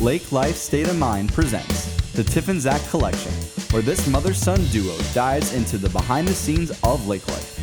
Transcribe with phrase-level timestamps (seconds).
[0.00, 3.32] Lake Life State of Mind presents the Tiff and Zach Collection,
[3.70, 7.58] where this mother son duo dives into the behind the scenes of lake life.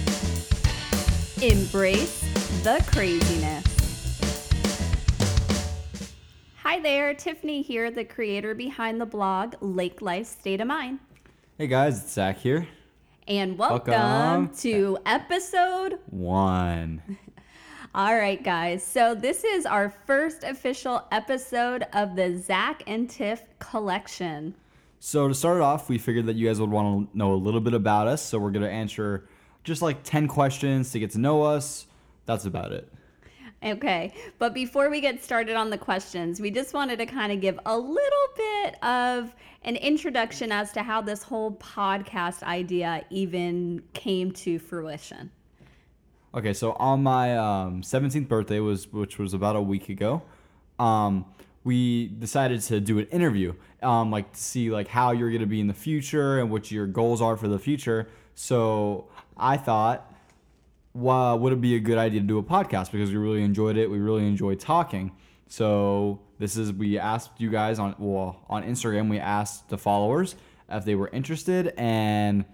[1.41, 2.21] Embrace
[2.61, 3.65] the craziness.
[6.57, 10.99] Hi there, Tiffany here, the creator behind the blog Lake Life State of Mind.
[11.57, 12.67] Hey guys, it's Zach here.
[13.27, 14.55] And welcome, Welcome.
[14.57, 15.97] to episode.
[16.11, 17.01] One.
[17.95, 18.83] All right, guys.
[18.83, 24.55] So, this is our first official episode of the Zach and Tiff collection.
[24.99, 27.61] So to start off, we figured that you guys would want to know a little
[27.61, 29.27] bit about us, so we're gonna answer
[29.63, 31.85] just like ten questions to get to know us.
[32.25, 32.91] That's about it.
[33.63, 37.41] Okay, but before we get started on the questions, we just wanted to kind of
[37.41, 43.81] give a little bit of an introduction as to how this whole podcast idea even
[43.93, 45.31] came to fruition.
[46.37, 50.21] Okay, so on my um, 17th birthday was which was about a week ago,
[50.77, 51.25] um,
[51.63, 55.59] we decided to do an interview, um, like to see like how you're gonna be
[55.59, 58.07] in the future and what your goals are for the future.
[58.35, 60.13] So I thought,
[60.93, 63.75] wow, would it be a good idea to do a podcast because we really enjoyed
[63.75, 63.89] it.
[63.89, 65.13] We really enjoyed talking.
[65.47, 69.09] So this is we asked you guys on well on Instagram.
[69.09, 70.35] We asked the followers
[70.69, 72.45] if they were interested, and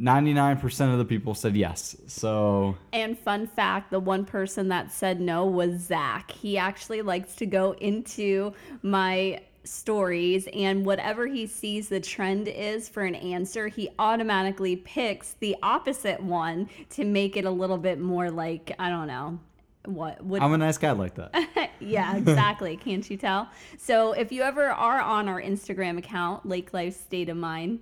[0.00, 1.96] 99% of the people said yes.
[2.06, 6.30] So And fun fact the one person that said no was Zach.
[6.30, 12.88] He actually likes to go into my stories, and whatever he sees the trend is
[12.88, 18.00] for an answer, he automatically picks the opposite one to make it a little bit
[18.00, 19.38] more like, I don't know.
[19.84, 21.70] What would I'm a nice guy like that.
[21.80, 22.76] yeah, exactly.
[22.84, 23.48] Can't you tell?
[23.78, 27.80] So if you ever are on our Instagram account, Lake Life State of Mind,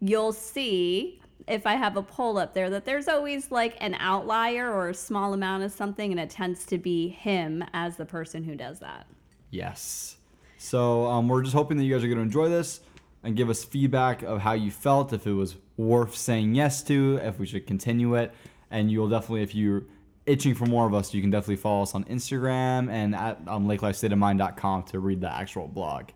[0.00, 4.72] you'll see if I have a poll up there that there's always like an outlier
[4.72, 8.42] or a small amount of something, and it tends to be him as the person
[8.44, 9.06] who does that.
[9.50, 10.16] Yes.
[10.58, 12.80] So um, we're just hoping that you guys are going to enjoy this
[13.22, 17.18] and give us feedback of how you felt, if it was worth saying yes to,
[17.22, 18.32] if we should continue it.
[18.70, 19.84] And you'll definitely, if you're
[20.26, 23.66] itching for more of us, you can definitely follow us on Instagram and at um,
[23.66, 26.10] lakelifestateofmind.com to read the actual blog.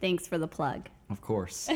[0.00, 0.88] Thanks for the plug.
[1.10, 1.68] Of course.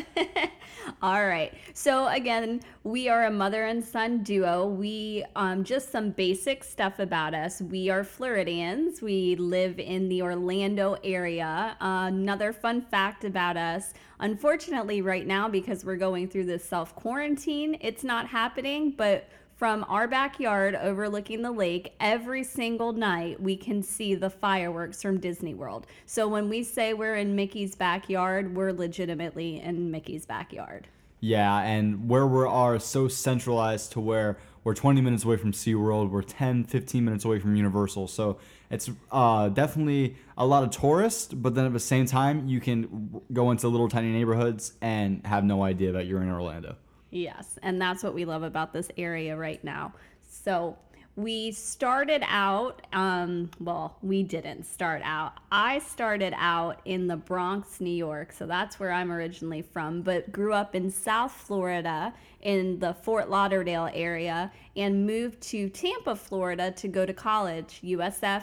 [1.02, 1.52] All right.
[1.72, 4.66] So again, we are a mother and son duo.
[4.66, 7.60] We um, just some basic stuff about us.
[7.60, 9.02] We are Floridians.
[9.02, 11.76] We live in the Orlando area.
[11.80, 13.92] Uh, another fun fact about us.
[14.20, 18.92] Unfortunately, right now because we're going through this self quarantine, it's not happening.
[18.96, 25.00] But from our backyard overlooking the lake, every single night we can see the fireworks
[25.00, 25.86] from Disney World.
[26.06, 30.88] So when we say we're in Mickey's backyard, we're legitimately in Mickey's backyard.
[31.20, 36.10] Yeah, and where we are so centralized to where we're 20 minutes away from SeaWorld,
[36.10, 38.08] we're 10, 15 minutes away from Universal.
[38.08, 38.38] So
[38.70, 43.22] it's uh, definitely a lot of tourists, but then at the same time, you can
[43.32, 46.76] go into little tiny neighborhoods and have no idea that you're in Orlando.
[47.14, 49.94] Yes, and that's what we love about this area right now.
[50.28, 50.76] So
[51.14, 55.34] we started out, um, well, we didn't start out.
[55.52, 60.32] I started out in the Bronx, New York, so that's where I'm originally from, but
[60.32, 66.72] grew up in South Florida in the Fort Lauderdale area and moved to Tampa, Florida
[66.72, 67.80] to go to college.
[67.84, 68.42] USF,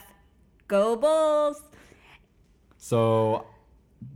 [0.69, 1.61] go Bulls!
[2.77, 3.45] So,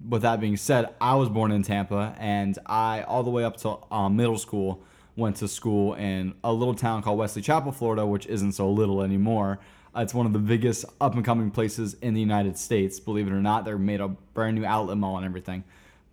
[0.08, 3.58] with that being said, I was born in Tampa, and I all the way up
[3.58, 4.84] to uh, middle school
[5.16, 9.02] went to school in a little town called Wesley Chapel, Florida, which isn't so little
[9.02, 9.60] anymore.
[9.96, 13.00] It's one of the biggest up and coming places in the United States.
[13.00, 15.64] Believe it or not, they're made a brand new outlet mall and everything.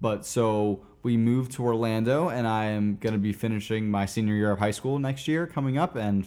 [0.01, 4.35] But so we moved to Orlando, and I am going to be finishing my senior
[4.35, 6.27] year of high school next year, coming up, and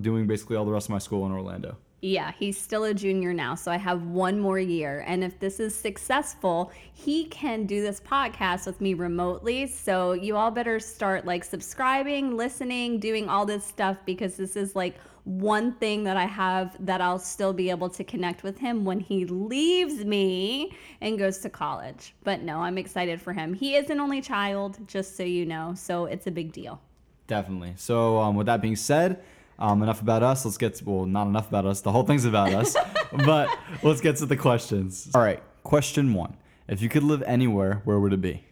[0.00, 1.76] doing basically all the rest of my school in Orlando.
[2.06, 5.02] Yeah, he's still a junior now, so I have one more year.
[5.08, 9.66] And if this is successful, he can do this podcast with me remotely.
[9.66, 14.76] So you all better start like subscribing, listening, doing all this stuff because this is
[14.76, 14.94] like
[15.24, 19.00] one thing that I have that I'll still be able to connect with him when
[19.00, 22.14] he leaves me and goes to college.
[22.22, 23.52] But no, I'm excited for him.
[23.52, 26.80] He is an only child, just so you know, so it's a big deal.
[27.26, 27.72] Definitely.
[27.74, 29.20] So, um, with that being said,
[29.58, 30.44] um, enough about us.
[30.44, 31.80] Let's get to, well, not enough about us.
[31.80, 32.76] The whole thing's about us.
[33.24, 35.10] but let's get to the questions.
[35.14, 35.42] All right.
[35.62, 36.36] Question one:
[36.68, 38.44] If you could live anywhere, where would it be?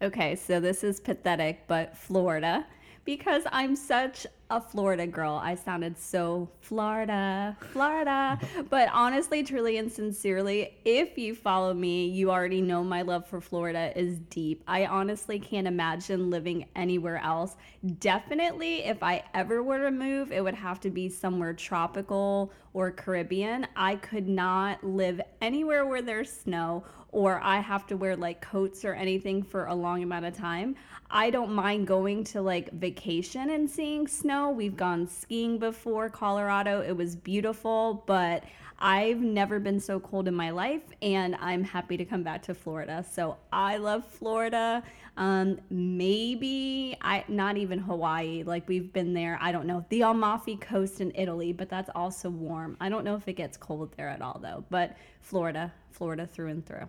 [0.00, 2.66] Okay, so this is pathetic, but Florida.
[3.04, 5.34] Because I'm such a Florida girl.
[5.42, 8.38] I sounded so Florida, Florida.
[8.70, 13.40] but honestly, truly, and sincerely, if you follow me, you already know my love for
[13.40, 14.62] Florida is deep.
[14.66, 17.56] I honestly can't imagine living anywhere else.
[18.00, 22.92] Definitely, if I ever were to move, it would have to be somewhere tropical or
[22.92, 23.66] Caribbean.
[23.74, 28.84] I could not live anywhere where there's snow or I have to wear like coats
[28.84, 30.76] or anything for a long amount of time.
[31.10, 34.50] I don't mind going to like vacation and seeing snow.
[34.50, 36.80] We've gone skiing before, Colorado.
[36.80, 38.44] It was beautiful, but
[38.78, 42.54] I've never been so cold in my life, and I'm happy to come back to
[42.54, 43.04] Florida.
[43.10, 44.84] So I love Florida.
[45.16, 48.44] Um, maybe I not even Hawaii.
[48.44, 49.36] Like we've been there.
[49.42, 52.76] I don't know the Amalfi Coast in Italy, but that's also warm.
[52.80, 54.64] I don't know if it gets cold there at all though.
[54.70, 56.88] But Florida, Florida through and through.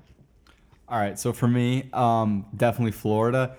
[0.87, 3.55] All right, so for me, um, definitely Florida.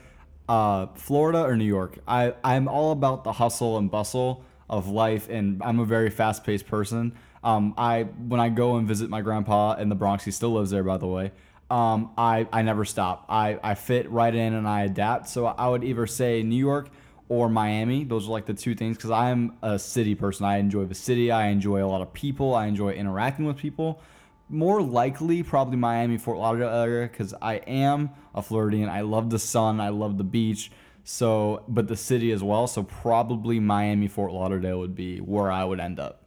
[0.49, 1.99] Uh, Florida or New York.
[2.07, 6.43] I, I'm all about the hustle and bustle of life, and I'm a very fast
[6.45, 7.13] paced person.
[7.43, 10.71] Um, I when I go and visit my grandpa in the Bronx, he still lives
[10.71, 11.33] there, by the way.
[11.71, 13.27] Um, I I never stop.
[13.29, 15.29] I I fit right in and I adapt.
[15.29, 16.91] So I would either say New York
[17.29, 18.05] or Miami.
[18.05, 20.45] Those are like the two things because I'm a city person.
[20.45, 21.31] I enjoy the city.
[21.31, 22.55] I enjoy a lot of people.
[22.55, 24.03] I enjoy interacting with people.
[24.49, 28.89] More likely, probably Miami, Fort Lauderdale area because I am a Floridian.
[28.89, 29.81] I love the sun.
[29.81, 30.73] I love the beach.
[31.05, 32.67] So, but the city as well.
[32.67, 36.20] So probably Miami, Fort Lauderdale would be where I would end up.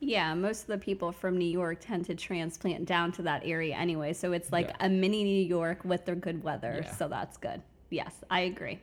[0.00, 3.76] Yeah, most of the people from New York tend to transplant down to that area
[3.76, 4.14] anyway.
[4.14, 4.76] So it's like Yeah.
[4.86, 6.80] a mini New York with their good weather.
[6.82, 6.94] Yeah.
[6.96, 7.60] So that's good.
[7.90, 8.80] Yes, I agree.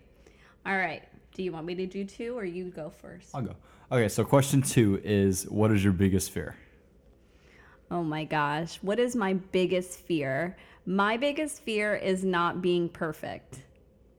[0.65, 1.03] All right.
[1.33, 3.29] Do you want me to do two or you go first?
[3.33, 3.55] I'll go.
[3.91, 6.55] Okay, so question two is what is your biggest fear?
[7.89, 8.77] Oh my gosh.
[8.83, 10.57] What is my biggest fear?
[10.85, 13.61] My biggest fear is not being perfect.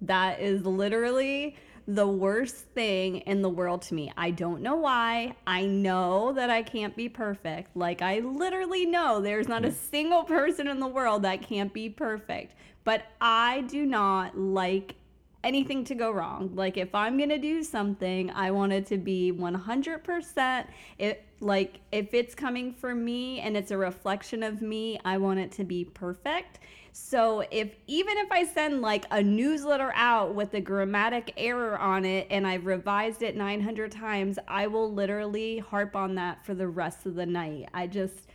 [0.01, 1.57] That is literally
[1.89, 4.13] the worst thing in the world to me.
[4.15, 5.35] I don't know why.
[5.47, 7.75] I know that I can't be perfect.
[7.75, 11.89] Like, I literally know there's not a single person in the world that can't be
[11.89, 12.55] perfect.
[12.85, 14.97] But I do not like
[15.45, 16.51] anything to go wrong.
[16.55, 20.67] Like if I'm going to do something, I want it to be 100%
[20.99, 25.39] it like if it's coming from me and it's a reflection of me, I want
[25.39, 26.59] it to be perfect.
[26.93, 32.05] So if even if I send like a newsletter out with a grammatic error on
[32.05, 36.67] it and I've revised it 900 times, I will literally harp on that for the
[36.67, 37.69] rest of the night.
[37.73, 38.27] I just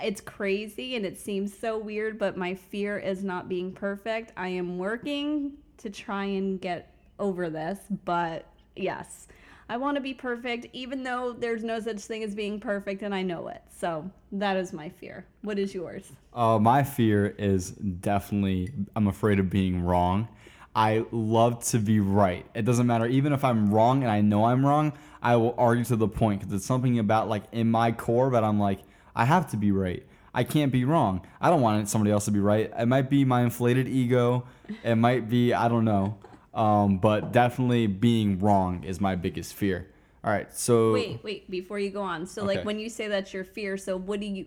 [0.00, 4.32] it's crazy and it seems so weird, but my fear is not being perfect.
[4.36, 9.28] I am working to try and get over this, but yes,
[9.68, 13.14] I want to be perfect, even though there's no such thing as being perfect and
[13.14, 13.62] I know it.
[13.76, 15.26] So that is my fear.
[15.42, 16.12] What is yours?
[16.32, 20.28] Uh, my fear is definitely I'm afraid of being wrong.
[20.74, 22.46] I love to be right.
[22.54, 25.84] It doesn't matter, even if I'm wrong and I know I'm wrong, I will argue
[25.86, 28.80] to the point because it's something about like in my core that I'm like,
[29.14, 30.06] I have to be right.
[30.36, 31.26] I can't be wrong.
[31.40, 32.70] I don't want somebody else to be right.
[32.78, 34.44] It might be my inflated ego.
[34.84, 36.18] It might be, I don't know.
[36.52, 39.88] Um, but definitely being wrong is my biggest fear.
[40.22, 40.52] All right.
[40.54, 42.26] So Wait, wait, before you go on.
[42.26, 44.44] So like when you say that's your fear, so what do you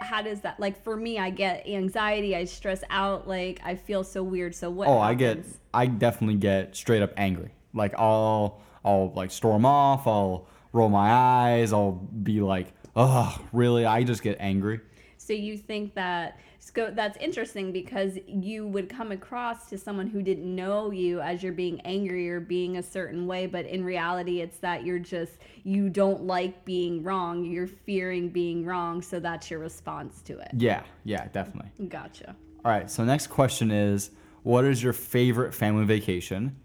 [0.00, 4.04] how does that like for me I get anxiety, I stress out, like I feel
[4.04, 4.54] so weird.
[4.54, 5.44] So what Oh, I get.
[5.74, 7.50] I definitely get straight up angry.
[7.74, 10.06] Like I'll, I'll like storm off.
[10.06, 11.72] I'll roll my eyes.
[11.72, 13.84] I'll be like, oh, really?
[13.84, 14.80] I just get angry.
[15.26, 20.22] So you think that so that's interesting because you would come across to someone who
[20.22, 24.40] didn't know you as you're being angry or being a certain way, but in reality,
[24.40, 27.44] it's that you're just you don't like being wrong.
[27.44, 30.50] You're fearing being wrong, so that's your response to it.
[30.56, 31.88] Yeah, yeah, definitely.
[31.88, 32.36] Gotcha.
[32.64, 32.88] All right.
[32.88, 34.10] So next question is,
[34.44, 36.56] what is your favorite family vacation?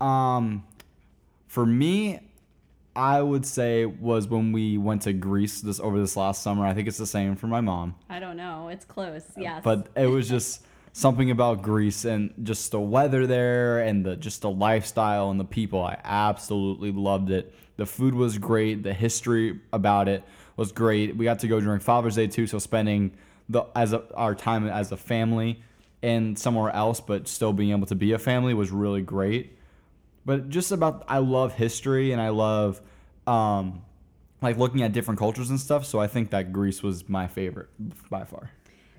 [0.00, 0.64] Um,
[1.48, 2.20] for me,
[2.94, 6.66] I would say was when we went to Greece this over this last summer.
[6.66, 7.94] I think it's the same for my mom.
[8.08, 8.68] I don't know.
[8.68, 9.22] It's close.
[9.36, 9.60] Uh, yes.
[9.62, 14.42] but it was just something about Greece and just the weather there and the just
[14.42, 15.82] the lifestyle and the people.
[15.82, 17.54] I absolutely loved it.
[17.76, 18.82] The food was great.
[18.82, 20.24] The history about it
[20.56, 21.16] was great.
[21.16, 23.12] We got to go during Father's Day too, so spending
[23.48, 25.62] the as a, our time as a family
[26.02, 29.57] and somewhere else, but still being able to be a family was really great.
[30.28, 32.82] But just about I love history and I love
[33.26, 33.80] um,
[34.42, 35.86] like looking at different cultures and stuff.
[35.86, 37.70] So I think that Greece was my favorite
[38.10, 38.50] by far.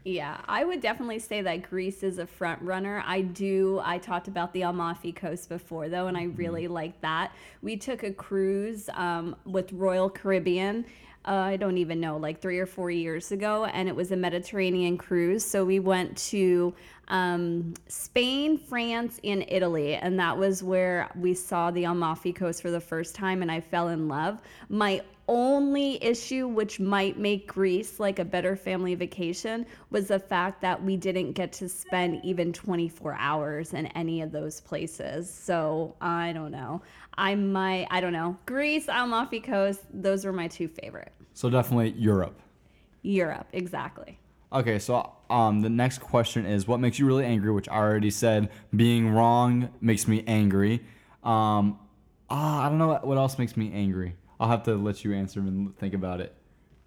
[0.04, 3.04] Yeah, I would definitely say that Greece is a front runner.
[3.06, 3.80] I do.
[3.84, 7.32] I talked about the Amalfi Coast before, though, and I really like that.
[7.62, 10.84] We took a cruise um, with Royal Caribbean.
[11.26, 14.16] Uh, I don't even know, like three or four years ago, and it was a
[14.16, 15.46] Mediterranean cruise.
[15.46, 16.74] So we went to
[17.10, 22.72] um, Spain, France, and Italy, and that was where we saw the Amalfi Coast for
[22.72, 24.42] the first time, and I fell in love.
[24.70, 30.60] My only issue, which might make Greece like a better family vacation, was the fact
[30.62, 35.32] that we didn't get to spend even 24 hours in any of those places.
[35.32, 36.82] So I don't know.
[37.16, 38.38] I might, I don't know.
[38.46, 41.12] Greece, Amalfi Coast, those were my two favorite.
[41.34, 42.40] So definitely Europe.
[43.04, 44.20] Europe, exactly.
[44.52, 48.10] Okay, so um, the next question is what makes you really angry, which I already
[48.10, 50.82] said being wrong makes me angry.
[51.24, 51.80] Um,
[52.30, 54.16] ah, I don't know what, what else makes me angry.
[54.40, 56.34] I'll have to let you answer and think about it.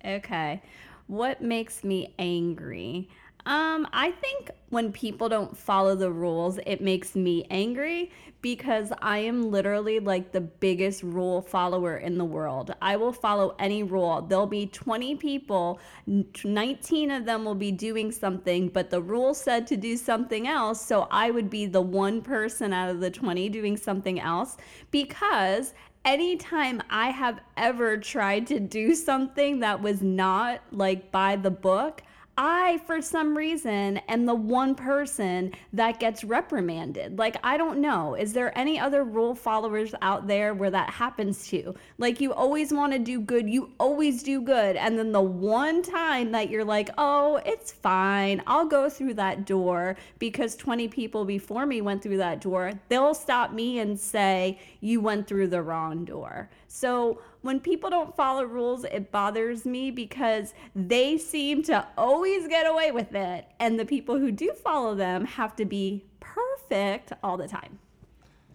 [0.05, 0.61] Okay.
[1.07, 3.09] What makes me angry?
[3.45, 9.19] Um, I think when people don't follow the rules, it makes me angry because I
[9.19, 12.75] am literally like the biggest rule follower in the world.
[12.81, 14.23] I will follow any rule.
[14.23, 19.67] There'll be 20 people, 19 of them will be doing something, but the rule said
[19.69, 20.85] to do something else.
[20.85, 24.57] So I would be the one person out of the 20 doing something else
[24.91, 31.51] because anytime I have ever tried to do something that was not like by the
[31.51, 32.03] book,
[32.39, 37.19] I, for some reason, am the one person that gets reprimanded.
[37.19, 38.15] Like, I don't know.
[38.15, 41.75] Is there any other rule followers out there where that happens to?
[41.99, 44.77] Like, you always want to do good, you always do good.
[44.77, 49.45] And then the one time that you're like, oh, it's fine, I'll go through that
[49.45, 54.59] door because 20 people before me went through that door, they'll stop me and say,
[54.81, 56.49] you went through the wrong door.
[56.75, 62.67] So, when people don't follow rules, it bothers me because they seem to always get
[62.67, 63.47] away with it.
[63.61, 67.79] And the people who do follow them have to be perfect all the time.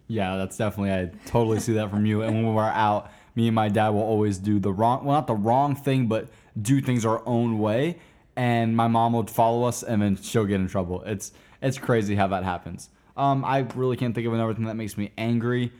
[0.08, 2.24] Yeah, that's definitely, I totally see that from you.
[2.24, 5.28] And when we're out, me and my dad will always do the wrong, well, not
[5.28, 6.28] the wrong thing, but
[6.60, 8.00] do things our own way.
[8.36, 11.04] And my mom would follow us and then she'll get in trouble.
[11.04, 12.90] It's, it's crazy how that happens.
[13.16, 15.72] Um, I really can't think of another thing that makes me angry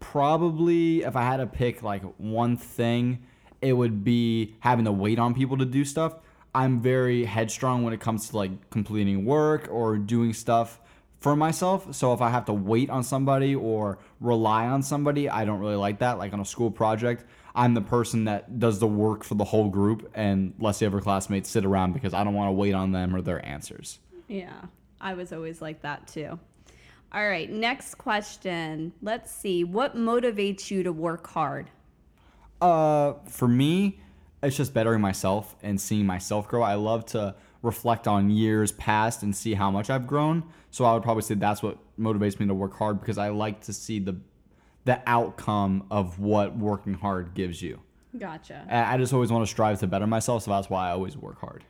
[0.00, 3.24] probably if I had to pick like one thing,
[3.60, 6.16] it would be having to wait on people to do stuff.
[6.54, 10.80] I'm very headstrong when it comes to like completing work or doing stuff
[11.20, 11.94] for myself.
[11.94, 15.76] So if I have to wait on somebody or rely on somebody, I don't really
[15.76, 16.18] like that.
[16.18, 17.24] Like on a school project,
[17.54, 21.00] I'm the person that does the work for the whole group and lets the other
[21.00, 23.98] classmates sit around because I don't want to wait on them or their answers.
[24.28, 24.62] Yeah,
[25.00, 26.38] I was always like that too.
[27.12, 28.92] All right, next question.
[29.00, 29.64] Let's see.
[29.64, 31.70] What motivates you to work hard?
[32.60, 34.00] Uh, for me,
[34.42, 36.62] it's just bettering myself and seeing myself grow.
[36.62, 40.44] I love to reflect on years past and see how much I've grown.
[40.70, 43.62] So I would probably say that's what motivates me to work hard because I like
[43.62, 44.16] to see the
[44.84, 47.78] the outcome of what working hard gives you.
[48.16, 48.66] Gotcha.
[48.70, 51.40] I just always want to strive to better myself, so that's why I always work
[51.40, 51.62] hard.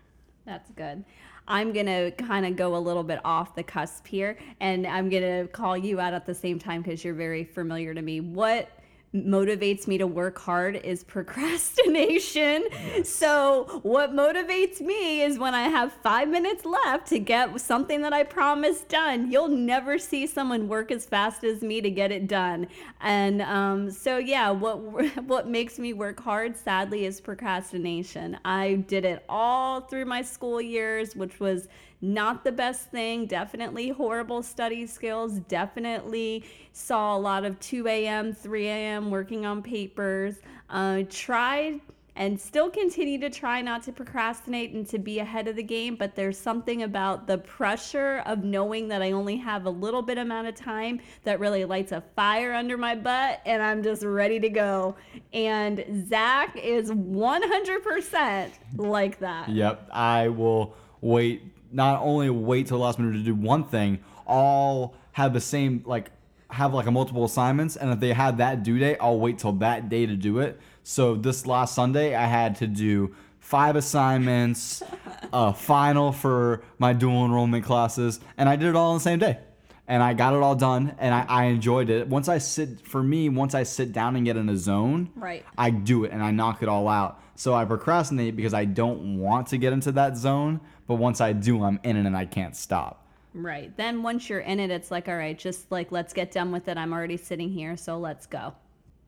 [0.46, 1.04] That's good.
[1.48, 5.08] I'm going to kind of go a little bit off the cusp here and I'm
[5.08, 8.20] going to call you out at the same time because you're very familiar to me.
[8.20, 8.70] What
[9.14, 12.64] motivates me to work hard is procrastination.
[13.04, 18.12] So, what motivates me is when I have five minutes left to get something that
[18.12, 19.30] I promised done.
[19.30, 22.68] You'll never see someone work as fast as me to get it done.
[23.00, 24.78] And um, so, yeah, what
[25.24, 28.38] what makes me work hard, sadly, is procrastination.
[28.44, 31.68] I did it all through my school years, which was
[32.00, 33.26] not the best thing.
[33.26, 35.40] Definitely horrible study skills.
[35.40, 39.10] Definitely saw a lot of 2 a.m., 3 a.m.
[39.10, 40.36] working on papers.
[40.70, 41.80] Uh, tried
[42.18, 45.94] and still continue to try not to procrastinate and to be ahead of the game
[45.94, 50.18] but there's something about the pressure of knowing that i only have a little bit
[50.18, 54.40] amount of time that really lights a fire under my butt and i'm just ready
[54.40, 54.96] to go
[55.32, 62.84] and zach is 100% like that yep i will wait not only wait till the
[62.84, 66.10] last minute to do one thing, all have the same like
[66.50, 69.52] have like a multiple assignments, and if they have that due date, I'll wait till
[69.54, 70.58] that day to do it.
[70.82, 74.82] So this last Sunday, I had to do five assignments,
[75.32, 79.18] a final for my dual enrollment classes, and I did it all on the same
[79.18, 79.38] day.
[79.86, 82.08] And I got it all done, and I, I enjoyed it.
[82.08, 85.44] Once I sit, for me, once I sit down and get in a zone, right,
[85.56, 87.22] I do it and I knock it all out.
[87.36, 91.32] So I procrastinate because I don't want to get into that zone, but once I
[91.32, 93.06] do, I'm in it and I can't stop.
[93.34, 93.76] Right.
[93.76, 96.66] Then once you're in it, it's like, all right, just like let's get done with
[96.66, 96.76] it.
[96.76, 98.54] I'm already sitting here, so let's go.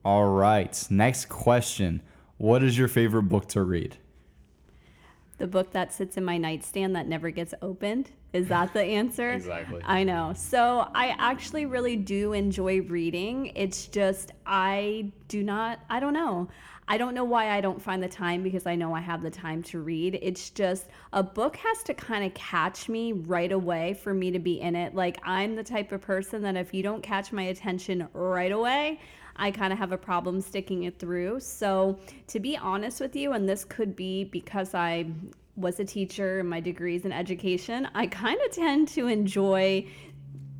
[0.05, 0.87] All right.
[0.91, 2.03] Next question.
[2.37, 3.97] What is your favorite book to read?
[5.39, 8.11] The book that sits in my nightstand that never gets opened.
[8.35, 9.33] Is that the answer?
[9.33, 9.81] exactly.
[9.85, 10.35] I know.
[10.37, 13.53] So I actually really do enjoy reading.
[13.55, 16.49] It's just I do not I don't know.
[16.91, 19.31] I don't know why I don't find the time because I know I have the
[19.31, 20.19] time to read.
[20.21, 24.41] It's just a book has to kind of catch me right away for me to
[24.41, 24.93] be in it.
[24.93, 28.99] Like I'm the type of person that if you don't catch my attention right away,
[29.37, 31.39] I kind of have a problem sticking it through.
[31.39, 35.07] So, to be honest with you, and this could be because I
[35.55, 39.87] was a teacher and my degrees in education, I kind of tend to enjoy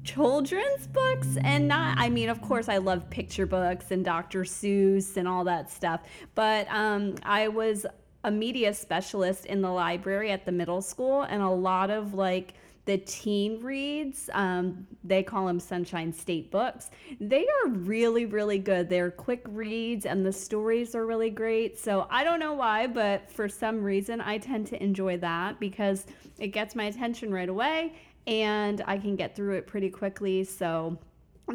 [0.03, 5.17] children's books and not i mean of course i love picture books and dr seuss
[5.17, 6.01] and all that stuff
[6.35, 7.85] but um, i was
[8.25, 12.55] a media specialist in the library at the middle school, and a lot of like
[12.87, 16.91] the teen reads, um, they call them Sunshine State books.
[17.21, 18.89] They are really, really good.
[18.89, 21.79] They're quick reads and the stories are really great.
[21.79, 26.07] So I don't know why, but for some reason, I tend to enjoy that because
[26.39, 27.93] it gets my attention right away
[28.31, 30.45] and I can get through it pretty quickly.
[30.45, 30.97] So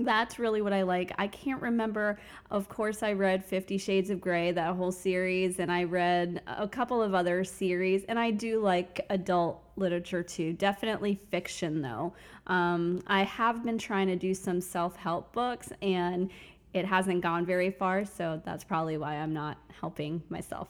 [0.03, 1.13] that's really what I like.
[1.17, 2.19] I can't remember.
[2.51, 6.67] Of course, I read Fifty Shades of Grey, that whole series, and I read a
[6.67, 8.03] couple of other series.
[8.05, 10.53] And I do like adult literature too.
[10.53, 12.13] Definitely fiction, though.
[12.47, 16.29] Um, I have been trying to do some self help books, and
[16.73, 18.03] it hasn't gone very far.
[18.03, 20.67] So that's probably why I'm not helping myself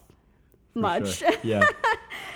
[0.74, 1.16] much.
[1.16, 1.30] Sure.
[1.42, 1.64] Yeah.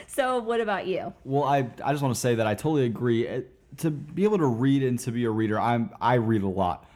[0.07, 1.13] so, what about you?
[1.25, 3.27] Well, I I just want to say that I totally agree.
[3.27, 6.49] It, to be able to read and to be a reader, I'm I read a
[6.49, 6.87] lot.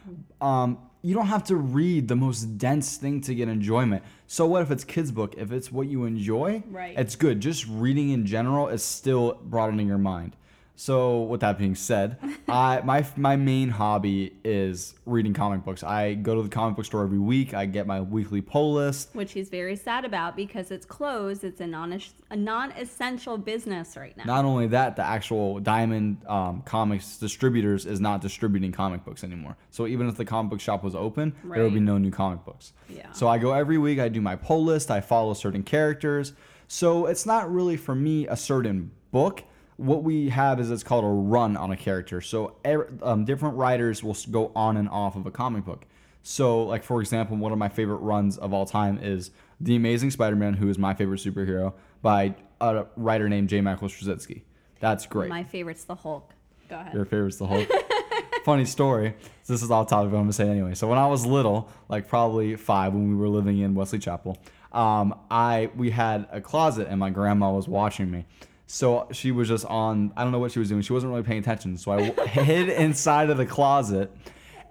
[0.40, 4.02] Um, you don't have to read the most dense thing to get enjoyment.
[4.26, 5.34] So what if it's kids book?
[5.36, 6.98] If it's what you enjoy, Right.
[6.98, 7.40] it's good.
[7.40, 10.34] Just reading in general is still broadening your mind.
[10.76, 15.82] So with that being said, I my my main hobby is reading comic books.
[15.82, 17.54] I go to the comic book store every week.
[17.54, 19.10] I get my weekly poll list.
[19.12, 21.44] Which he's very sad about because it's closed.
[21.44, 22.00] It's a non
[22.30, 24.24] a non essential business right now.
[24.24, 29.56] Not only that, the actual Diamond um, Comics distributors is not distributing comic books anymore.
[29.70, 32.44] So even if the comic book shop was open, there would be no new comic
[32.44, 32.72] books.
[32.88, 33.12] Yeah.
[33.12, 34.00] So I go every week.
[34.00, 34.90] I do my poll list.
[34.90, 36.32] I follow certain characters.
[36.66, 39.44] So it's not really for me a certain book.
[39.76, 42.20] What we have is it's called a run on a character.
[42.20, 42.56] So
[43.02, 45.84] um, different writers will go on and off of a comic book.
[46.22, 50.10] So, like for example, one of my favorite runs of all time is The Amazing
[50.10, 53.60] Spider-Man, who is my favorite superhero, by a writer named J.
[53.60, 54.42] Michael Straczynski.
[54.80, 55.28] That's great.
[55.28, 56.32] My favorite's the Hulk.
[56.68, 56.94] Go ahead.
[56.94, 57.68] Your favorite's the Hulk.
[58.44, 59.14] Funny story.
[59.46, 60.74] This is off topic, but I'm gonna say anyway.
[60.74, 64.38] So when I was little, like probably five, when we were living in Wesley Chapel,
[64.72, 68.24] um, I we had a closet and my grandma was watching me.
[68.66, 70.12] So she was just on.
[70.16, 70.83] I don't know what she was doing.
[70.83, 71.76] She wasn't really paying attention.
[71.76, 74.11] So I hid inside of the closet.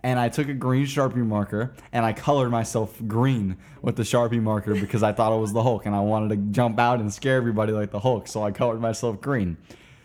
[0.06, 4.41] And I took a green Sharpie marker and I colored myself green with the Sharpie
[4.41, 7.13] marker because I thought it was the Hulk and I wanted to jump out and
[7.13, 8.27] scare everybody like the Hulk.
[8.27, 9.56] So I colored myself green.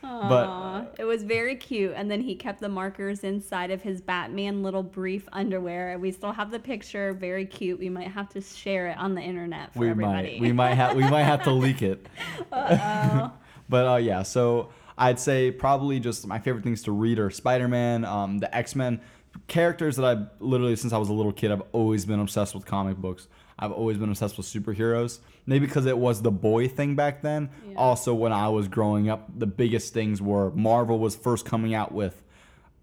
[0.01, 1.95] But Aw, it was very cute.
[1.97, 5.99] And then he kept the markers inside of his Batman little brief underwear.
[5.99, 7.13] We still have the picture.
[7.13, 7.79] Very cute.
[7.81, 10.33] We might have to share it on the internet for we everybody.
[10.35, 12.07] might we might have we might have to leak it
[13.69, 18.05] but uh yeah so i'd say probably just my favorite things to read are spider-man
[18.05, 19.01] um the x-men
[19.47, 22.65] characters that i've literally since i was a little kid i've always been obsessed with
[22.65, 23.29] comic books.
[23.61, 25.19] I've always been obsessed with superheroes.
[25.45, 27.51] Maybe because it was the boy thing back then.
[27.67, 27.75] Yeah.
[27.77, 31.91] also when i was growing up the biggest things were marvel was first coming out
[31.91, 32.23] with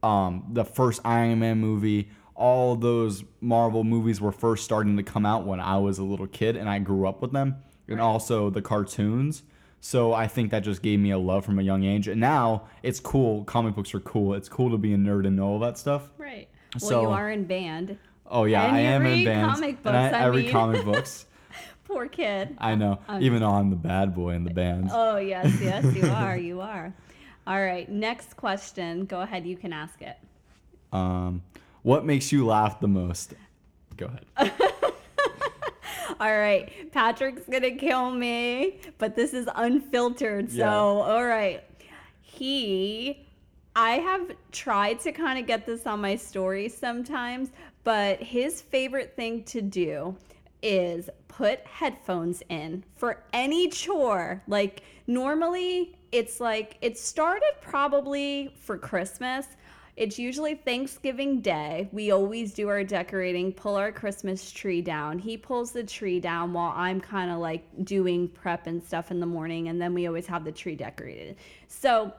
[0.05, 5.25] um, the first Iron Man movie, all those Marvel movies were first starting to come
[5.25, 7.55] out when I was a little kid and I grew up with them,
[7.87, 9.41] and also the cartoons.
[9.85, 12.07] So I think that just gave me a love from a young age.
[12.07, 13.43] And now it's cool.
[13.43, 14.33] Comic books are cool.
[14.33, 16.09] It's cool to be a nerd and know all that stuff.
[16.17, 16.47] Right.
[16.81, 17.99] Well, So- you are in band.
[18.25, 19.51] Oh yeah, And I am in band.
[19.51, 21.27] comic and I, books, I I read comic books.
[21.83, 22.55] Poor kid.
[22.57, 24.89] I know, even though I'm the bad boy in the band.
[24.91, 26.35] Oh, yes, yes, you are.
[26.35, 26.91] You are.
[27.45, 27.87] All right.
[27.87, 29.05] Next question.
[29.05, 29.45] Go ahead.
[29.45, 30.17] You can ask it.
[30.91, 31.43] Um,
[31.83, 33.35] what makes you laugh the most?
[33.97, 34.51] Go ahead.
[36.19, 36.91] All right.
[36.91, 40.49] Patrick's to kill me, but this is unfiltered.
[40.51, 40.73] So, Yeah.
[40.73, 41.63] all right.
[42.21, 43.25] He,
[43.75, 47.49] I have tried to kind of get this on my story sometimes,
[47.83, 50.15] but his favorite thing to do
[50.61, 54.41] is put headphones in for any chore.
[54.47, 59.45] Like, normally it's like, it started probably for Christmas.
[59.95, 61.87] It's usually Thanksgiving Day.
[61.93, 65.19] We always do our decorating, pull our Christmas tree down.
[65.19, 69.21] He pulls the tree down while I'm kind of like doing prep and stuff in
[69.21, 71.37] the morning, and then we always have the tree decorated.
[71.69, 72.13] So,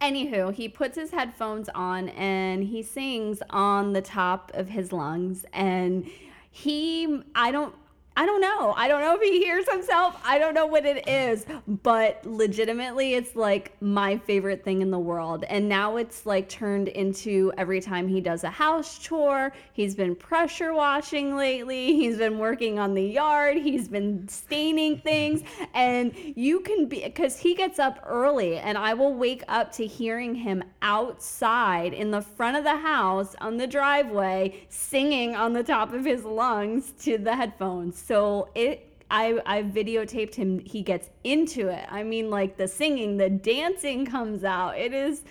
[0.00, 5.44] anywho, he puts his headphones on and he sings on the top of his lungs.
[5.52, 6.08] And
[6.52, 7.74] he, I don't.
[8.18, 8.74] I don't know.
[8.76, 10.20] I don't know if he hears himself.
[10.24, 14.98] I don't know what it is, but legitimately, it's like my favorite thing in the
[14.98, 15.44] world.
[15.44, 20.16] And now it's like turned into every time he does a house chore, he's been
[20.16, 25.42] pressure washing lately, he's been working on the yard, he's been staining things.
[25.72, 29.86] And you can be, because he gets up early, and I will wake up to
[29.86, 35.62] hearing him outside in the front of the house on the driveway singing on the
[35.62, 38.07] top of his lungs to the headphones.
[38.08, 41.86] So it I I videotaped him he gets into it.
[41.90, 44.78] I mean like the singing, the dancing comes out.
[44.78, 45.22] It is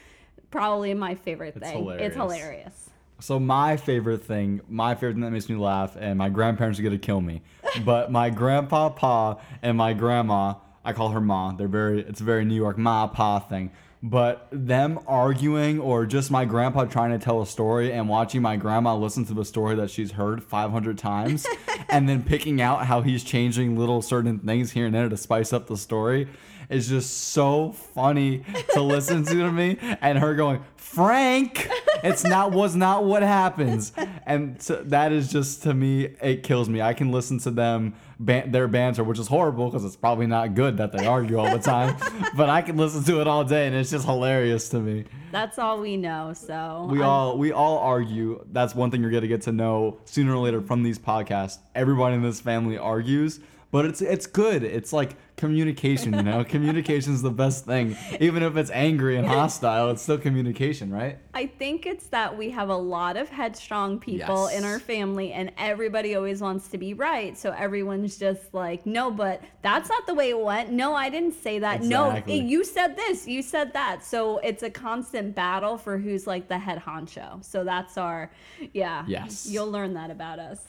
[0.51, 1.89] probably my favorite It's thing.
[1.89, 2.15] It's hilarious.
[2.15, 2.89] hilarious.
[3.19, 6.83] So my favorite thing, my favorite thing that makes me laugh, and my grandparents are
[6.83, 7.41] gonna kill me,
[7.83, 10.53] but my grandpa, pa, and my grandma,
[10.85, 11.53] I call her Ma.
[11.53, 13.71] They're very it's a very New York Ma Pa thing.
[14.03, 18.55] But them arguing or just my grandpa trying to tell a story and watching my
[18.55, 21.47] grandma listen to the story that she's heard 500 times
[21.89, 25.51] and then picking out how he's changing little certain things here and there to spice
[25.51, 26.27] up the story
[26.69, 31.69] is just so funny to listen to to me and her going frank
[32.03, 33.91] it's not was not what happens
[34.25, 37.93] and so that is just to me it kills me i can listen to them
[38.19, 41.51] ban- their banter which is horrible because it's probably not good that they argue all
[41.55, 41.95] the time
[42.37, 45.59] but i can listen to it all day and it's just hilarious to me That's
[45.59, 46.31] all we know.
[46.33, 48.45] So we I'm- all we all argue.
[48.53, 51.57] That's one thing you're gonna get to know sooner or later from these podcasts.
[51.75, 54.63] Everybody in this family argues, but it's it's good.
[54.63, 56.43] It's like communication, you know.
[56.43, 57.95] communication is the best thing.
[58.19, 61.19] Even if it's angry and hostile, it's still communication, right?
[61.33, 65.51] I think it's that we have a lot of headstrong people in our family, and
[65.57, 67.37] everybody always wants to be right.
[67.37, 70.71] So everyone's just like, no, but that's not the way it went.
[70.71, 71.83] No, I didn't say that.
[71.83, 72.41] Exactly.
[72.41, 74.03] No, you said this, you said that.
[74.03, 77.45] So it's a constant battle for who's like the head honcho.
[77.45, 78.31] So that's our,
[78.73, 79.05] yeah.
[79.07, 79.47] Yes.
[79.47, 80.59] You'll learn that about us.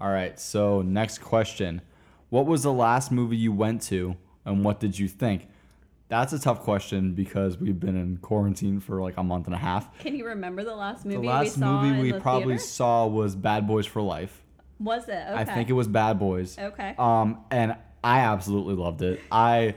[0.00, 0.38] All right.
[0.38, 1.80] So next question:
[2.32, 4.16] What was the last movie you went to,
[4.46, 5.48] and what did you think?
[6.08, 9.58] That's a tough question because we've been in quarantine for like a month and a
[9.58, 9.98] half.
[9.98, 12.64] Can you remember the last movie The last we movie we the probably theater?
[12.64, 14.40] saw was Bad Boys for Life.
[14.80, 15.12] Was it?
[15.12, 15.34] Okay.
[15.34, 16.58] I think it was Bad Boys.
[16.58, 16.94] Okay.
[16.96, 19.20] Um, and I absolutely loved it.
[19.30, 19.74] I,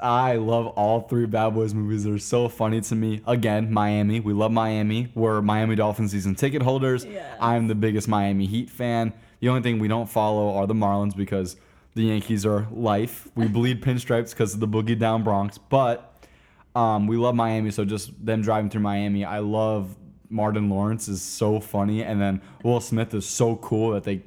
[0.00, 2.02] I love all three Bad Boys movies.
[2.02, 3.20] They're so funny to me.
[3.28, 4.18] Again, Miami.
[4.18, 5.12] We love Miami.
[5.14, 7.04] We're Miami Dolphins season ticket holders.
[7.04, 7.36] Yes.
[7.40, 9.12] I'm the biggest Miami Heat fan.
[9.38, 11.54] The only thing we don't follow are the Marlins because
[11.96, 13.26] the Yankees are life.
[13.34, 16.14] We bleed pinstripes because of the boogie down Bronx, but
[16.74, 19.24] um, we love Miami, so just them driving through Miami.
[19.24, 19.96] I love
[20.28, 24.22] Martin Lawrence is so funny, and then Will Smith is so cool that they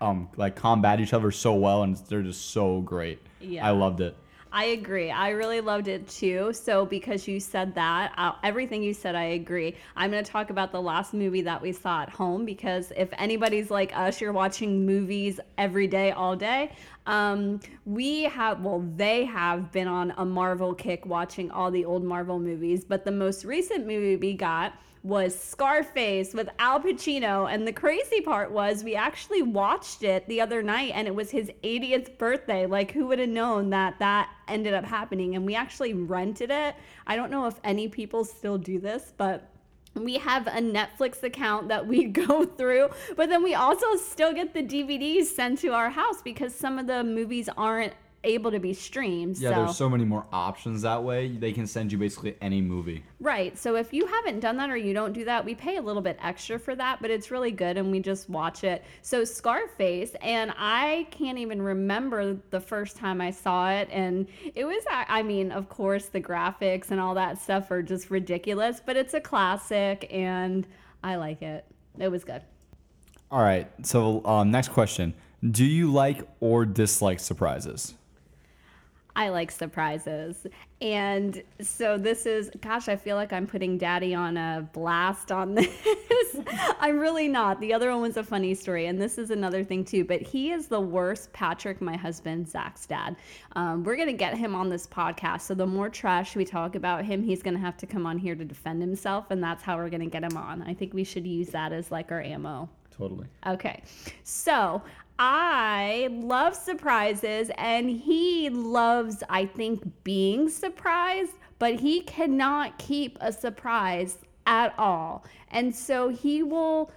[0.00, 3.18] um like combat each other so well, and they're just so great.
[3.40, 3.66] Yeah.
[3.66, 4.14] I loved it.
[4.56, 5.10] I agree.
[5.10, 6.50] I really loved it too.
[6.54, 9.76] So because you said that, uh, everything you said, I agree.
[9.94, 13.10] I'm going to talk about the last movie that we saw at home because if
[13.18, 16.72] anybody's like us, you're watching movies every day, all day.
[17.04, 22.02] Um, we have, well, they have been on a Marvel kick watching all the old
[22.02, 24.72] Marvel movies, but the most recent movie we got
[25.06, 27.52] was Scarface with Al Pacino.
[27.52, 31.30] And the crazy part was we actually watched it the other night and it was
[31.30, 32.66] his 80th birthday.
[32.66, 35.36] Like, who would have known that that ended up happening?
[35.36, 36.74] And we actually rented it.
[37.06, 39.50] I don't know if any people still do this, but.
[39.94, 44.52] We have a Netflix account that we go through, but then we also still get
[44.52, 47.94] the DVDs sent to our house because some of the movies aren't
[48.26, 49.38] able to be streamed.
[49.38, 49.54] Yeah, so.
[49.56, 51.28] there's so many more options that way.
[51.28, 53.02] They can send you basically any movie.
[53.20, 53.56] Right.
[53.56, 56.02] So if you haven't done that or you don't do that, we pay a little
[56.02, 58.84] bit extra for that, but it's really good and we just watch it.
[59.02, 63.88] So Scarface, and I can't even remember the first time I saw it.
[63.90, 68.10] And it was, I mean, of course, the graphics and all that stuff are just
[68.10, 70.66] ridiculous, but it's a classic and
[71.02, 71.64] I like it.
[71.98, 72.42] It was good.
[73.30, 73.70] All right.
[73.84, 75.14] So um, next question:
[75.48, 77.94] Do you like or dislike surprises?
[79.16, 80.46] I like surprises.
[80.82, 85.54] And so this is, gosh, I feel like I'm putting daddy on a blast on
[85.54, 86.36] this.
[86.78, 87.58] I'm really not.
[87.58, 88.86] The other one was a funny story.
[88.86, 90.04] And this is another thing too.
[90.04, 93.16] But he is the worst Patrick, my husband, Zach's dad.
[93.54, 95.42] Um, we're going to get him on this podcast.
[95.42, 98.18] So the more trash we talk about him, he's going to have to come on
[98.18, 99.30] here to defend himself.
[99.30, 100.60] And that's how we're going to get him on.
[100.60, 102.68] I think we should use that as like our ammo.
[102.94, 103.26] Totally.
[103.46, 103.82] Okay.
[104.24, 104.82] So
[105.18, 113.32] I love surprises, and he loves, I think, being surprised, but he cannot keep a
[113.32, 115.24] surprise at all.
[115.50, 116.90] And so he will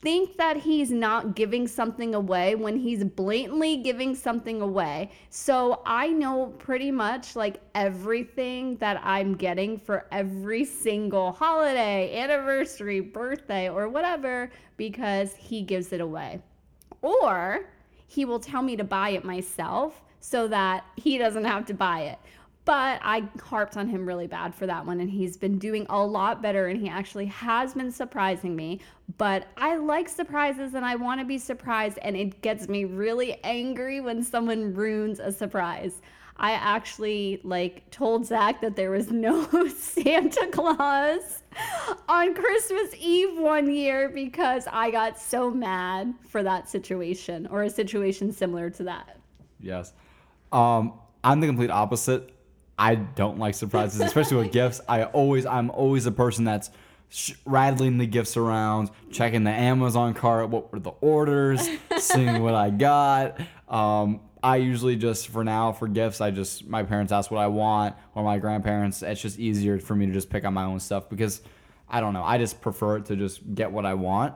[0.00, 5.10] think that he's not giving something away when he's blatantly giving something away.
[5.30, 13.00] So I know pretty much like everything that I'm getting for every single holiday, anniversary,
[13.00, 16.40] birthday, or whatever because he gives it away.
[17.02, 17.66] Or
[18.06, 22.02] he will tell me to buy it myself so that he doesn't have to buy
[22.02, 22.18] it.
[22.64, 26.00] But I harped on him really bad for that one, and he's been doing a
[26.00, 28.78] lot better, and he actually has been surprising me.
[29.18, 33.40] But I like surprises, and I want to be surprised, and it gets me really
[33.42, 36.00] angry when someone ruins a surprise.
[36.42, 41.44] I actually like told Zach that there was no Santa Claus
[42.08, 47.70] on Christmas Eve one year because I got so mad for that situation or a
[47.70, 49.20] situation similar to that.
[49.60, 49.92] Yes.
[50.50, 52.30] Um, I'm the complete opposite.
[52.76, 54.80] I don't like surprises, especially with gifts.
[54.88, 56.70] I always, I'm always a person that's
[57.08, 62.54] sh- rattling the gifts around, checking the Amazon cart, what were the orders, seeing what
[62.54, 63.40] I got.
[63.68, 67.46] Um, I usually just for now for gifts, I just my parents ask what I
[67.46, 69.02] want or my grandparents.
[69.02, 71.42] It's just easier for me to just pick out my own stuff because
[71.88, 72.24] I don't know.
[72.24, 74.34] I just prefer it to just get what I want.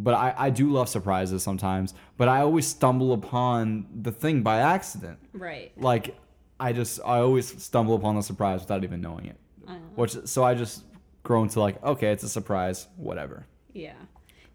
[0.00, 1.92] But I, I do love surprises sometimes.
[2.16, 5.18] But I always stumble upon the thing by accident.
[5.32, 5.72] Right.
[5.76, 6.16] Like
[6.60, 9.36] I just I always stumble upon the surprise without even knowing it.
[9.66, 9.74] Know.
[9.96, 10.84] Which so I just
[11.24, 13.46] grow into like okay, it's a surprise, whatever.
[13.72, 13.94] Yeah.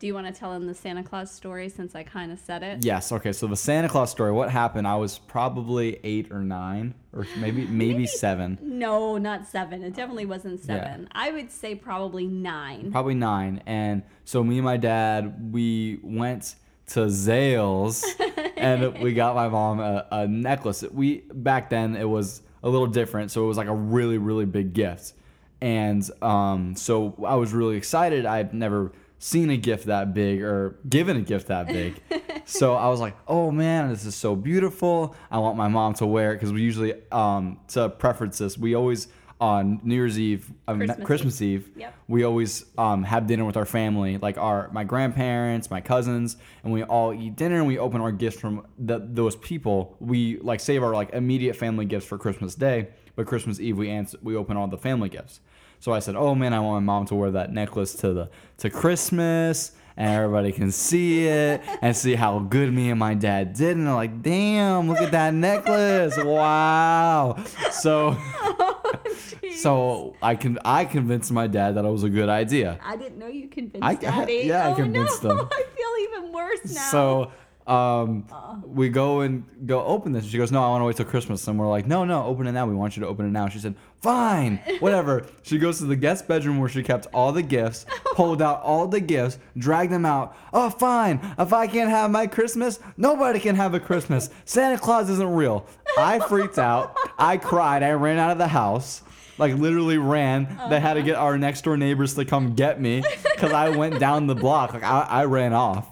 [0.04, 2.62] Do you want to tell him the Santa Claus story since I kind of said
[2.62, 2.84] it?
[2.84, 3.14] Yes.
[3.14, 3.32] Okay.
[3.32, 4.34] So the Santa Claus story.
[4.34, 4.86] What happened?
[4.86, 8.60] I was probably eight or nine, or maybe maybe seven.
[8.62, 9.82] No, not seven.
[9.82, 11.04] It definitely wasn't seven.
[11.04, 11.08] Yeah.
[11.14, 12.92] I would say probably nine.
[12.92, 13.64] Probably nine.
[13.66, 16.56] And so me and my dad, we went
[16.88, 18.04] to Zales,
[18.58, 20.84] and we got my mom a, a necklace.
[20.92, 24.46] We back then it was a little different, so it was like a really really
[24.46, 25.14] big gift.
[25.62, 28.26] And um, so I was really excited.
[28.26, 28.92] I'd never
[29.24, 31.96] seen a gift that big or given a gift that big.
[32.46, 35.16] so I was like, oh man, this is so beautiful.
[35.32, 38.76] I want my mom to wear it because we usually, um, to preference this, we
[38.76, 39.08] always
[39.40, 41.96] on New Year's Eve, um, Christmas Christmas, Eve, Yep.
[42.08, 46.72] we always um, have dinner with our family, like our my grandparents, my cousins, and
[46.72, 49.96] we all eat dinner and we open our gifts from the, those people.
[50.00, 53.90] We like save our like immediate family gifts for Christmas Day, but Christmas Eve we
[53.90, 55.40] answer, we open all the family gifts.
[55.80, 58.30] So I said, "Oh man, I want my mom to wear that necklace to the
[58.58, 63.54] to Christmas." And everybody can see it and see how good me and my dad
[63.54, 63.78] did.
[63.78, 66.18] And they're like, damn, look at that necklace.
[66.18, 67.38] Wow.
[67.72, 68.94] So oh,
[69.56, 72.80] so I can I convinced my dad that it was a good idea.
[72.84, 74.44] I didn't know you convinced I- Daddy.
[74.46, 75.32] yeah, I oh, convinced no.
[75.32, 75.40] him.
[75.52, 76.82] I feel even worse now.
[76.90, 77.32] So
[77.68, 78.26] um,
[78.66, 80.26] we go and go open this.
[80.26, 82.48] She goes, "No, I want to wait till Christmas." And we're like, "No, no, open
[82.48, 82.66] it now.
[82.66, 85.96] We want you to open it now." She said, "Fine, whatever." she goes to the
[85.96, 90.06] guest bedroom where she kept all the gifts, pulled out all the gifts, dragged them
[90.06, 90.36] out.
[90.52, 91.20] Oh, fine.
[91.40, 94.30] If I can't have my Christmas, nobody can have a Christmas.
[94.46, 95.66] Santa Claus isn't real.
[95.98, 96.98] I freaked out.
[97.18, 97.84] I cried.
[97.84, 99.04] I ran out of the house.
[99.38, 100.60] Like literally ran.
[100.70, 104.00] They had to get our next door neighbors to come get me because I went
[104.00, 104.74] down the block.
[104.74, 105.88] Like I, I ran off.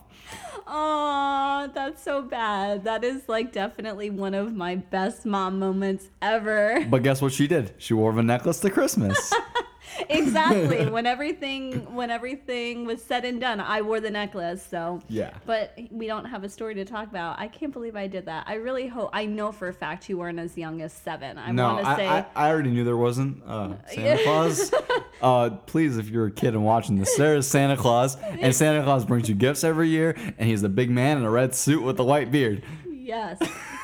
[1.64, 2.86] Oh, that's so bad.
[2.86, 6.84] That is like definitely one of my best mom moments ever.
[6.90, 7.76] But guess what she did?
[7.78, 9.32] She wore the necklace to Christmas.
[10.10, 10.86] exactly.
[10.90, 14.66] when everything when everything was said and done, I wore the necklace.
[14.66, 15.34] So Yeah.
[15.46, 17.40] But we don't have a story to talk about.
[17.40, 18.46] I can't believe I did that.
[18.48, 19.10] I really hope.
[19.14, 21.38] I know for a fact you weren't as young as seven.
[21.38, 22.08] I no, want to I, say.
[22.08, 24.74] I, I already knew there wasn't uh, Santa Claus.
[25.22, 28.84] Uh, please, if you're a kid and watching this, there is Santa Claus, and Santa
[28.84, 31.84] Claus brings you gifts every year, and he's the big man in a red suit
[31.84, 32.64] with a white beard.
[32.90, 33.40] Yes,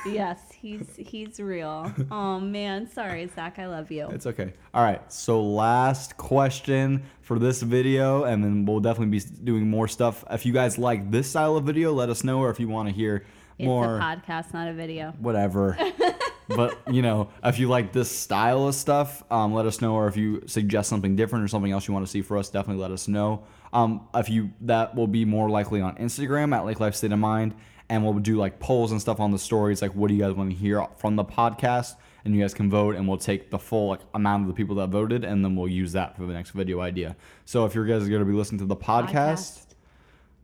[0.06, 1.92] yes, he's he's real.
[2.12, 4.08] Oh man, sorry, Zach, I love you.
[4.10, 4.54] It's okay.
[4.74, 5.02] All right.
[5.12, 10.24] So last question for this video, and then we'll definitely be doing more stuff.
[10.32, 12.90] If you guys like this style of video, let us know, or if you want
[12.90, 13.26] to hear
[13.58, 13.98] It's more.
[13.98, 15.14] a podcast, not a video.
[15.20, 15.78] whatever.
[16.50, 19.94] but you know, if you like this style of stuff, um, let us know.
[19.96, 22.50] Or if you suggest something different or something else you want to see for us,
[22.50, 23.44] definitely let us know.
[23.74, 27.20] Um, if you that will be more likely on Instagram at Lake Life State of
[27.20, 27.54] Mind,
[27.90, 29.82] and we'll do like polls and stuff on the stories.
[29.82, 31.96] Like, what do you guys want to hear from the podcast?
[32.26, 34.76] And you guys can vote, and we'll take the full like, amount of the people
[34.78, 37.16] that voted, and then we'll use that for the next video idea.
[37.46, 39.64] So if you guys are going to be listening to the podcast,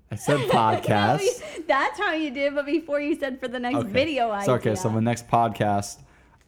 [0.09, 1.43] I said podcast.
[1.67, 3.89] That's how you did, but before you said for the next Okay.
[3.91, 4.45] video idea.
[4.45, 5.99] So okay, so the next podcast,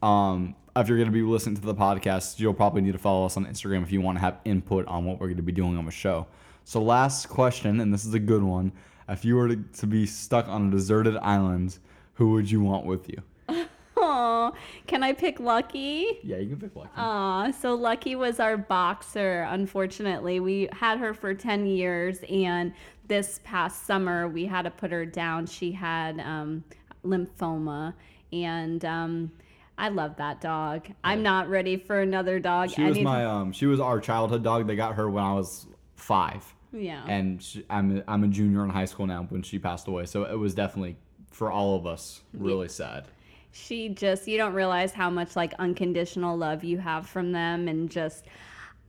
[0.02, 3.36] um, if you're gonna be listening to the podcast, you'll probably need to follow us
[3.36, 5.86] on Instagram if you want to have input on what we're gonna be doing on
[5.86, 6.28] the show.
[6.64, 8.72] So last question, and this is a good one:
[9.08, 11.78] If you were to, to be stuck on a deserted island,
[12.14, 13.22] who would you want with you?
[13.98, 14.52] Aw,
[14.88, 16.20] can I pick Lucky?
[16.24, 16.90] Yeah, you can pick Lucky.
[16.98, 19.48] Aw, so Lucky was our boxer.
[19.50, 22.74] Unfortunately, we had her for 10 years, and
[23.08, 25.46] this past summer we had to put her down.
[25.46, 26.64] She had um,
[27.06, 27.94] lymphoma,
[28.34, 29.32] and um,
[29.78, 30.88] I love that dog.
[31.04, 32.72] I'm not ready for another dog.
[32.72, 34.66] she was my um, she was our childhood dog.
[34.68, 36.55] They got her when I was five.
[36.76, 37.04] Yeah.
[37.08, 40.06] and she, I'm a, I'm a junior in high school now when she passed away.
[40.06, 40.98] So it was definitely
[41.32, 43.06] for all of us really sad.
[43.52, 47.90] she just you don't realize how much like unconditional love you have from them and
[47.90, 48.26] just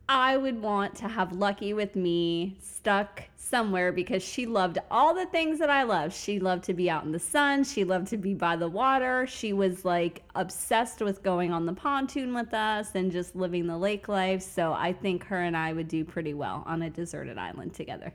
[0.08, 5.26] I would want to have Lucky with me stuck somewhere because she loved all the
[5.26, 6.12] things that I love.
[6.14, 9.26] She loved to be out in the sun, she loved to be by the water.
[9.26, 13.78] She was like obsessed with going on the pontoon with us and just living the
[13.78, 14.42] lake life.
[14.42, 18.12] So I think her and I would do pretty well on a deserted island together.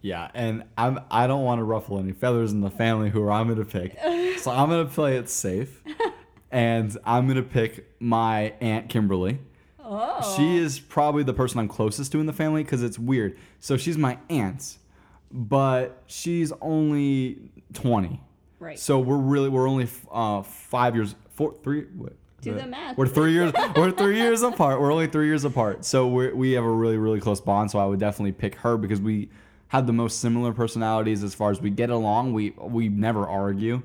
[0.00, 3.48] Yeah, and I'm I don't want to ruffle any feathers in the family who I'm
[3.48, 3.96] gonna pick,
[4.38, 5.80] so I'm gonna play it safe,
[6.50, 9.38] and I'm gonna pick my aunt Kimberly.
[9.84, 10.34] Oh.
[10.36, 13.36] She is probably the person I'm closest to in the family because it's weird.
[13.60, 14.78] So she's my aunt,
[15.30, 17.38] but she's only
[17.74, 18.20] 20.
[18.58, 18.78] Right.
[18.78, 21.82] So we're really we're only uh, five years, four, three.
[21.96, 22.12] What?
[22.42, 22.96] Do the math.
[22.96, 23.52] We're three years.
[23.76, 24.80] we're three years apart.
[24.80, 25.84] We're only three years apart.
[25.84, 27.70] So we we have a really really close bond.
[27.70, 29.30] So I would definitely pick her because we
[29.68, 32.32] have the most similar personalities as far as we get along.
[32.32, 33.82] We we never argue.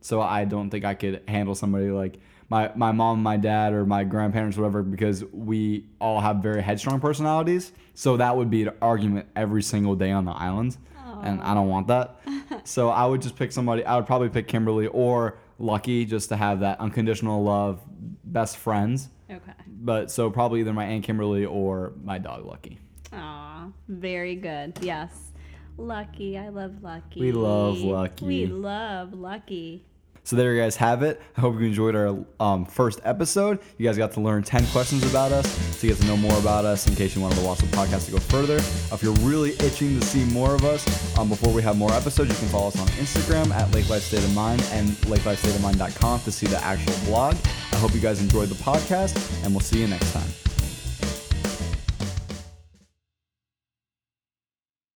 [0.00, 2.18] So I don't think I could handle somebody like
[2.50, 7.00] my my mom, my dad, or my grandparents, whatever, because we all have very headstrong
[7.00, 7.72] personalities.
[7.94, 10.76] So that would be an argument every single day on the island,
[11.22, 12.20] and I don't want that.
[12.64, 13.84] so I would just pick somebody.
[13.84, 17.80] I would probably pick Kimberly or Lucky just to have that unconditional love,
[18.24, 19.08] best friends.
[19.30, 19.52] Okay.
[19.66, 22.80] But so probably either my aunt Kimberly or my dog Lucky.
[23.12, 24.78] Aw, very good.
[24.82, 25.30] Yes.
[25.76, 26.36] Lucky.
[26.36, 27.20] I love Lucky.
[27.20, 28.26] We love Lucky.
[28.26, 29.86] We love Lucky.
[30.30, 31.20] So there you guys have it.
[31.36, 33.58] I hope you enjoyed our um, first episode.
[33.78, 36.64] You guys got to learn 10 questions about us to get to know more about
[36.64, 38.58] us in case you wanted to watch the podcast to go further.
[38.94, 42.30] If you're really itching to see more of us um, before we have more episodes,
[42.30, 46.30] you can follow us on Instagram at Lake Life State of Mind and lakelifestateofmind.com to
[46.30, 47.34] see the actual blog.
[47.72, 50.49] I hope you guys enjoyed the podcast and we'll see you next time.